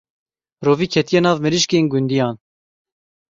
[0.65, 2.35] Rovî ketiye nav mirîşkên gundiyan.